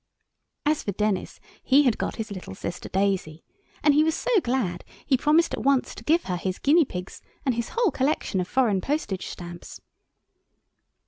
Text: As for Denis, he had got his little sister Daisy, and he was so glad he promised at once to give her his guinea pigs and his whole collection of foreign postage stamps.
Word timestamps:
As 0.65 0.81
for 0.81 0.93
Denis, 0.93 1.39
he 1.61 1.83
had 1.83 1.99
got 1.99 2.15
his 2.15 2.31
little 2.31 2.55
sister 2.55 2.89
Daisy, 2.89 3.43
and 3.83 3.93
he 3.93 4.03
was 4.03 4.15
so 4.15 4.31
glad 4.41 4.83
he 5.05 5.15
promised 5.15 5.53
at 5.53 5.61
once 5.61 5.93
to 5.93 6.03
give 6.03 6.23
her 6.23 6.37
his 6.37 6.57
guinea 6.57 6.85
pigs 6.85 7.21
and 7.45 7.53
his 7.53 7.69
whole 7.77 7.91
collection 7.91 8.41
of 8.41 8.47
foreign 8.47 8.81
postage 8.81 9.27
stamps. 9.27 9.79